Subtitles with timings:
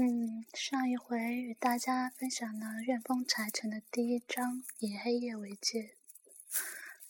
[0.00, 5.96] 嗯，上一回与大家分享了《怨风柴城》的第一章“以黑夜为界”。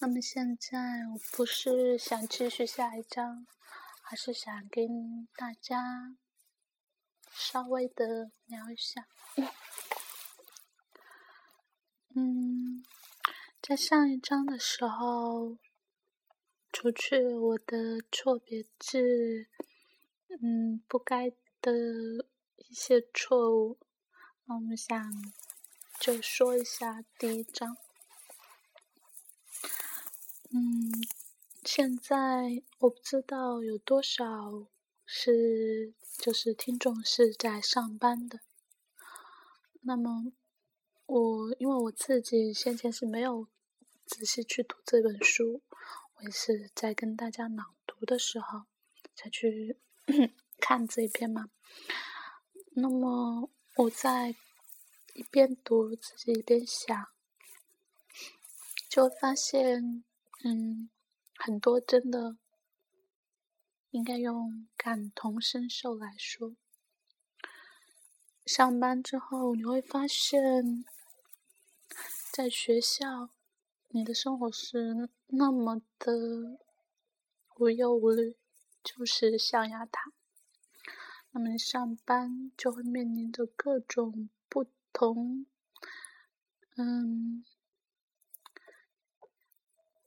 [0.01, 3.47] 那么现在我不是想继续下一章，
[4.11, 6.17] 而是想跟大家
[7.31, 9.07] 稍微的聊一下。
[12.15, 12.83] 嗯，
[13.61, 15.59] 在上一章的时候，
[16.73, 19.47] 除去我的错别字，
[20.41, 21.29] 嗯，不该
[21.61, 21.71] 的。
[22.69, 23.79] 一些错误，
[24.45, 25.33] 那我们想
[25.99, 27.77] 就说一下第一章。
[30.51, 30.93] 嗯，
[31.65, 34.67] 现在我不知道有多少
[35.05, 38.41] 是就是听众是在上班的。
[39.81, 40.33] 那么
[41.07, 43.49] 我因为我自己先前是没有
[44.05, 45.63] 仔细去读这本书，
[46.17, 48.65] 我也是在跟大家朗读的时候
[49.15, 49.79] 才去
[50.61, 51.49] 看这一篇嘛。
[52.81, 54.37] 那么我在
[55.15, 57.09] 一边读自己一边想，
[58.89, 60.05] 就发现，
[60.45, 60.89] 嗯，
[61.37, 62.37] 很多真的
[63.91, 66.55] 应该用感同身受来说。
[68.47, 70.85] 上班之后你会发现，
[72.33, 73.31] 在学校
[73.89, 76.61] 你的生活是那么的
[77.57, 78.37] 无忧无虑，
[78.85, 80.13] 就是象牙塔。
[81.31, 85.47] 那么上班就会面临着各种不同，
[86.77, 87.45] 嗯，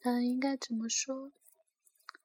[0.01, 1.31] 嗯，应该怎么说？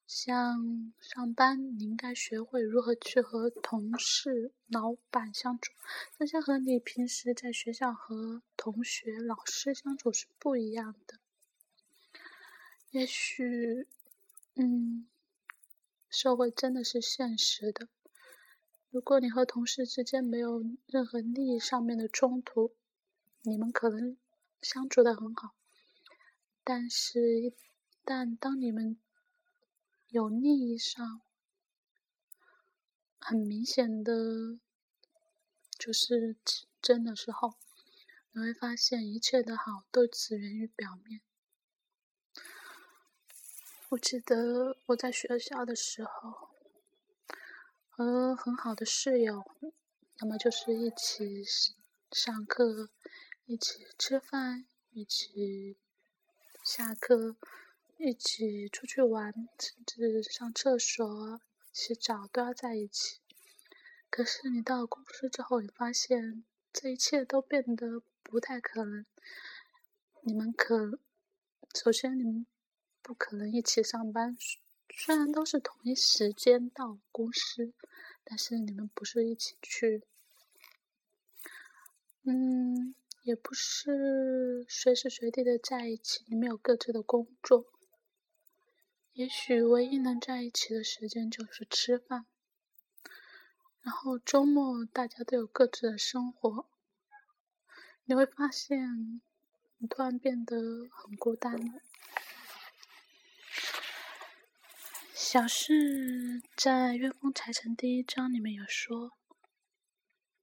[0.07, 5.73] 像上班，你应该学会如何去和同事、老板相处，
[6.19, 11.19] 这些和你平时在学校和同学、老师相处是不一样的。
[12.91, 13.89] 也许，
[14.55, 15.07] 嗯，
[16.09, 17.89] 社会真的是现实的。
[18.97, 22.75] 如果你和同事之间没有任何利益上面的冲突，
[23.43, 24.17] 你们可能
[24.63, 25.55] 相处的很好。
[26.65, 27.55] 但是，一
[28.07, 28.99] 但当你们
[30.09, 31.21] 有利益上
[33.21, 34.59] 很明显的
[35.79, 36.35] 就是
[36.81, 37.53] 争的时候，
[38.33, 41.21] 你会发现一切的好都只源于表面。
[43.91, 46.46] 我记得我在学校的时候。
[47.99, 49.43] 和很好的室友，
[50.21, 51.43] 要么就是一起
[52.13, 52.91] 上课，
[53.47, 55.79] 一起吃饭，一起
[56.63, 57.39] 下课，
[57.97, 61.41] 一起出去玩，甚至上厕所、
[61.73, 63.23] 洗澡都要在一起。
[64.11, 69.07] 可是你到公司之后，你发现这一切都变得不太可能。
[70.21, 70.99] 你们可，
[71.75, 72.47] 首先你们
[73.01, 74.37] 不可能一起上班。
[74.89, 77.73] 虽然都是同一时间到公司，
[78.25, 80.03] 但是你们不是一起去，
[82.23, 86.25] 嗯，也不是随时随地的在一起。
[86.29, 87.67] 你们有各自的工作，
[89.13, 92.27] 也许唯一能在一起的时间就是吃饭，
[93.83, 96.67] 然后周末大家都有各自的生活。
[98.07, 99.21] 你会发现，
[99.79, 101.81] 你突然变得很孤单了。
[105.19, 109.13] 小事在《月风财神》第一章里面有说：“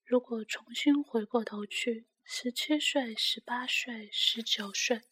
[0.03, 5.03] 如果重新回过头去，十七岁、十八岁、十九岁，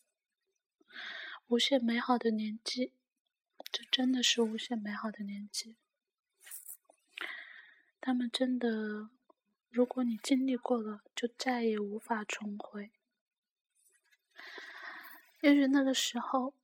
[1.45, 2.93] 无限美好的年纪，
[3.71, 5.75] 这真的是无限美好的年纪。
[8.01, 9.11] 他们真的，
[9.69, 12.89] 如果你经历过了，就再也无法重回。
[15.41, 16.55] 也许那个时候。”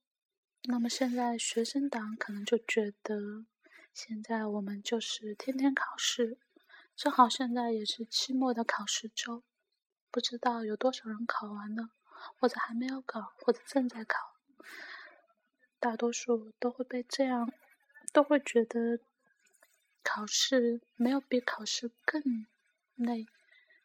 [0.70, 3.46] 那么现在学生党可能就觉得，
[3.94, 6.38] 现在我们就是天天考试，
[6.94, 9.44] 正好现在也是期末的考试周，
[10.12, 11.92] 不知道有多少人考完了，
[12.38, 14.36] 或者还没有考，或者正在考。
[15.80, 17.50] 大多数都会被这样，
[18.12, 19.00] 都会觉得
[20.04, 22.46] 考试没有比考试更
[22.96, 23.26] 累、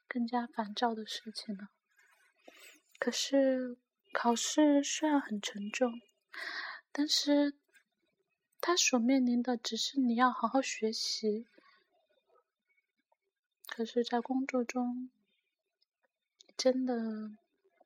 [0.08, 1.68] 更加烦躁的事情了。
[2.98, 3.76] 可是
[4.12, 6.00] 考试虽然很沉重。
[6.94, 7.54] 但是，
[8.60, 11.46] 他所面临的只是你要好好学习。
[13.66, 15.08] 可是，在工作中，
[16.54, 17.32] 真的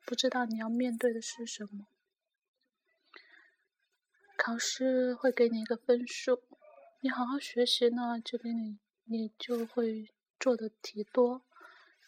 [0.04, 1.86] 不知道你要面对的是什么。
[4.36, 6.42] 考试会给你一个分数，
[7.00, 10.10] 你好好学习呢，就给你，你就会
[10.40, 11.42] 做的题多，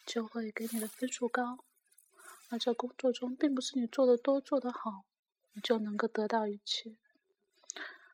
[0.05, 1.63] 就会给你的分数高。
[2.49, 5.05] 而在工作中，并不是你做的多、做的好。
[5.53, 6.97] 你就能够得到一切。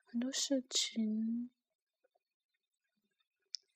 [0.06, 1.50] 很多事情，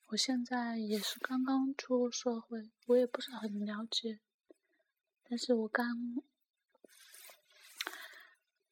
[0.07, 4.19] 我现在也是刚刚出入社会，我也不是很了解。
[5.23, 6.23] 但是我刚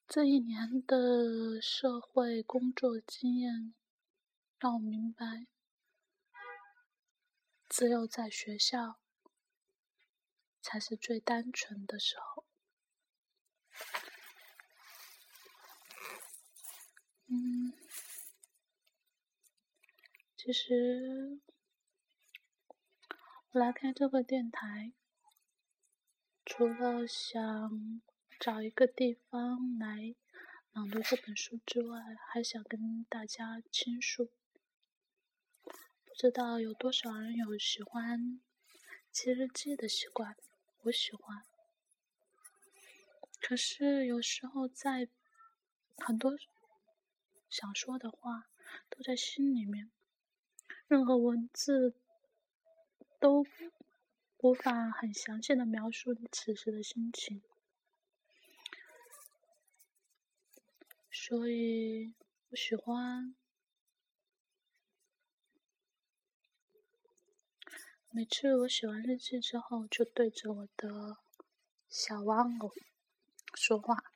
[0.07, 3.73] 这一年的社会工作经验，
[4.57, 5.45] 让我明白，
[7.67, 8.99] 只有在学校
[10.61, 12.36] 才是最单纯的时候。
[17.29, 17.73] 嗯，
[20.37, 21.41] 其实
[23.51, 24.93] 我来开这个电台，
[26.45, 28.01] 除了想
[28.39, 30.15] 找一个地方来
[30.71, 34.31] 朗读这本书之外，还想跟大家倾诉。
[36.05, 38.39] 不知道有多少人有喜欢
[39.11, 40.37] 记日记的习惯？
[40.83, 41.43] 我喜欢。
[43.41, 45.09] 可是有时候在
[45.97, 46.31] 很多。
[47.49, 48.49] 想说的话
[48.89, 49.89] 都在心里面，
[50.87, 51.95] 任何文字
[53.19, 53.45] 都
[54.37, 57.41] 无法很详细的描述你此时的心情，
[61.09, 62.13] 所以
[62.49, 63.35] 我喜欢
[68.09, 71.17] 每次我写完日记之后，就对着我的
[71.89, 72.73] 小玩偶
[73.53, 74.13] 说话。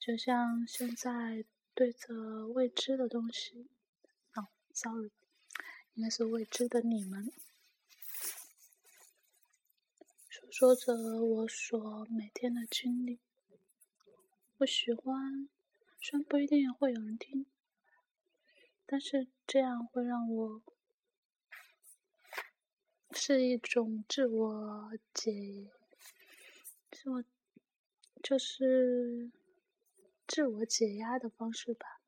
[0.00, 1.44] 就像现在
[1.74, 3.68] 对着未知的东西，
[4.34, 5.10] 哦，sorry，
[5.92, 7.30] 应该是未知的你们，
[10.26, 13.20] 说说着我所每天的经历。
[14.56, 15.50] 我喜欢，
[16.00, 17.44] 虽然不一定会有人听，
[18.86, 20.62] 但是这样会让我
[23.12, 25.70] 是一种自我解，
[26.90, 27.22] 自我
[28.22, 29.30] 就是。
[30.30, 32.00] 自我解压的方式吧，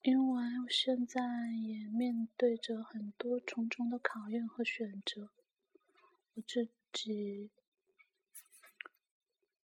[0.00, 1.20] 因为我现在
[1.62, 5.28] 也面对着很多重重的考验和选择，
[6.32, 7.50] 我自己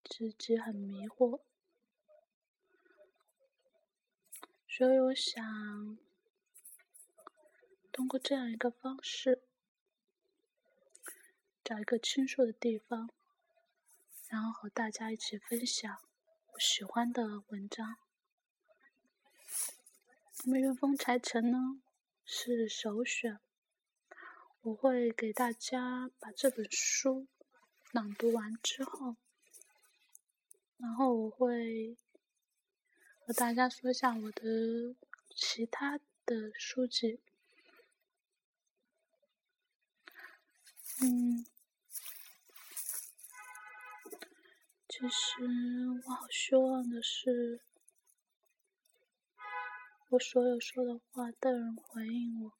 [0.05, 1.41] 自己很迷惑，
[4.69, 5.97] 所以我想
[7.91, 9.43] 通过这样一个方式，
[11.65, 13.11] 找一个倾诉的地方。
[14.31, 15.99] 然后和大家一起分享
[16.53, 17.97] 我喜欢的文章。
[20.45, 21.83] 那么《云风柴城》呢
[22.25, 23.41] 是首选，
[24.61, 27.27] 我会给大家把这本书
[27.91, 29.17] 朗读完之后，
[30.77, 31.99] 然后我会
[33.27, 34.95] 和大家说一下我的
[35.35, 37.21] 其他的书籍。
[41.03, 41.45] 嗯。
[45.01, 45.49] 其实
[46.05, 47.63] 我好希望的是，
[50.11, 52.53] 我所有说的话都有人回应我，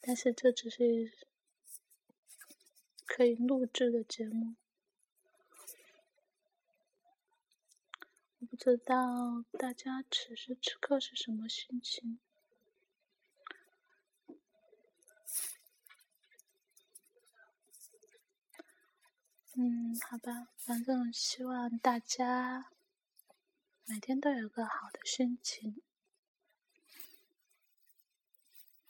[0.00, 1.12] 但是这只是
[3.04, 4.54] 可以录制的节目，
[8.38, 12.20] 我不知道大家此时此刻是什么心情。
[19.60, 22.70] 嗯，好吧，反正希望大家
[23.86, 25.82] 每天都有个好的心情。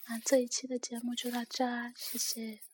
[0.08, 2.67] 那这一期的节目就到这，谢谢。